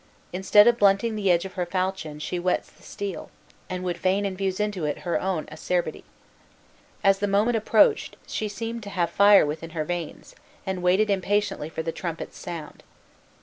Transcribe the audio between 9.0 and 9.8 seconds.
fire within